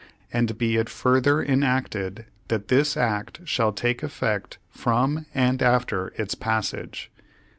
And 0.33 0.57
be 0.57 0.77
it 0.77 0.89
further 0.89 1.43
enacted, 1.43 2.25
That 2.47 2.69
this 2.69 2.97
act 2.97 3.41
shall 3.45 3.71
take 3.71 4.01
effect 4.01 4.57
from 4.71 5.27
and 5.35 5.61
after 5.61 6.07
its 6.17 6.33
passage.' 6.33 7.11